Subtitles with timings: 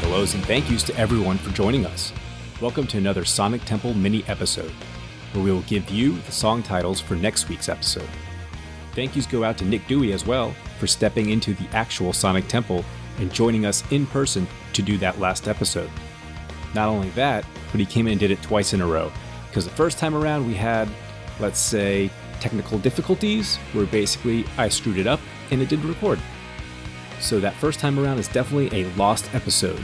[0.00, 2.12] Hellos and thank yous to everyone for joining us.
[2.60, 4.72] Welcome to another Sonic Temple mini episode,
[5.32, 8.08] where we will give you the song titles for next week's episode.
[8.94, 12.48] Thank yous go out to Nick Dewey as well for stepping into the actual Sonic
[12.48, 12.84] Temple
[13.18, 15.90] and joining us in person to do that last episode.
[16.74, 19.12] Not only that, but he came in and did it twice in a row.
[19.48, 20.88] Because the first time around we had,
[21.40, 25.20] let's say, technical difficulties where basically I screwed it up
[25.50, 26.18] and it didn't record.
[27.22, 29.82] So that first time around is definitely a lost episode.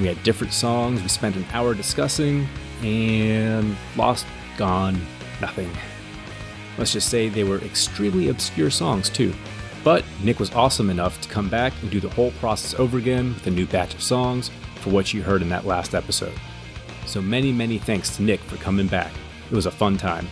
[0.00, 2.48] We had different songs, we spent an hour discussing,
[2.82, 5.00] and lost, gone,
[5.40, 5.70] nothing.
[6.76, 9.32] Let's just say they were extremely obscure songs too.
[9.84, 13.34] But Nick was awesome enough to come back and do the whole process over again
[13.34, 16.34] with a new batch of songs for what you heard in that last episode.
[17.06, 19.12] So many, many thanks to Nick for coming back.
[19.50, 20.26] It was a fun time.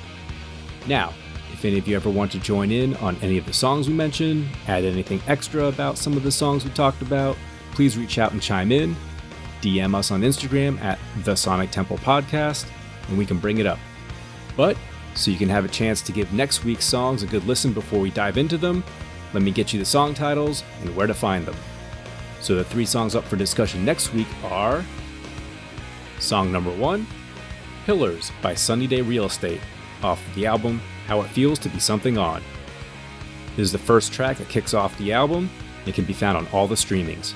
[0.89, 1.13] Now,
[1.53, 3.95] if any of you ever want to join in on any of the songs we
[3.95, 7.37] mentioned, add anything extra about some of the songs we talked about,
[7.73, 8.97] please reach out and chime in.
[9.61, 12.67] DM us on Instagram at the Sonic Temple Podcast,
[13.09, 13.79] and we can bring it up.
[14.57, 14.77] But
[15.15, 18.01] so you can have a chance to give next week's songs a good listen before
[18.01, 18.83] we dive into them,
[19.33, 21.57] let me get you the song titles and where to find them.
[22.41, 24.85] So the three songs up for discussion next week are
[26.19, 27.07] Song number one,
[27.87, 29.61] Pillars by Sunny Day Real Estate,
[30.03, 30.81] off the album
[31.11, 32.41] How It Feels to Be Something On.
[33.57, 35.51] This is the first track that kicks off the album
[35.85, 37.35] and can be found on all the streamings.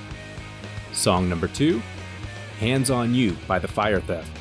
[0.93, 1.81] Song number two,
[2.57, 4.31] Hands on You by The Fire Theft.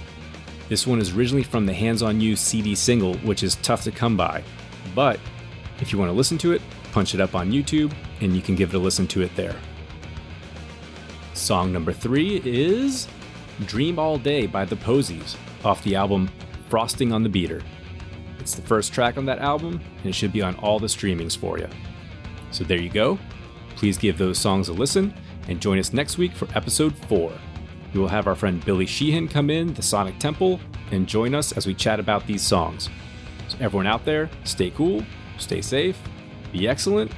[0.69, 3.91] This one is originally from the Hands on You CD single, which is tough to
[3.91, 4.45] come by.
[4.95, 5.19] But
[5.81, 6.63] if you want to listen to it,
[6.93, 9.57] punch it up on YouTube and you can give it a listen to it there.
[11.33, 13.09] Song number three is
[13.67, 16.31] Dream All Day by The Posies off the album
[16.69, 17.63] Frosting on the Beater.
[18.45, 21.35] It's the first track on that album and it should be on all the streamings
[21.35, 21.67] for you.
[22.51, 23.19] So there you go.
[23.75, 25.15] Please give those songs a listen
[25.49, 27.33] and join us next week for episode 4.
[27.95, 30.61] We will have our friend Billy Sheehan come in, the Sonic Temple,
[30.91, 32.91] and join us as we chat about these songs.
[33.49, 35.03] So, everyone out there, stay cool,
[35.39, 35.99] stay safe,
[36.53, 37.13] be excellent,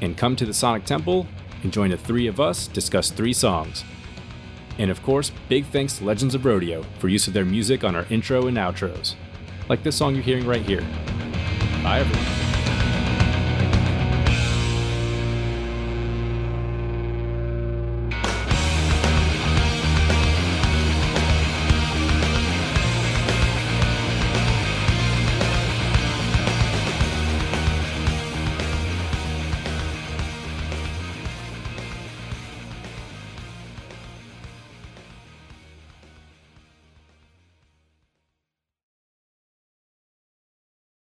[0.00, 1.26] and come to the Sonic Temple
[1.64, 3.84] and join the three of us discuss three songs.
[4.78, 7.94] And of course, big thanks to Legends of Rodeo for use of their music on
[7.94, 9.16] our intro and outros,
[9.68, 10.82] like this song you're hearing right here.
[11.82, 12.41] Bye, everyone.